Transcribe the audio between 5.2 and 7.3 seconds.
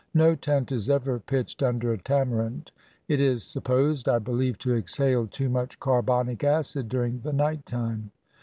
too much carbonic acid during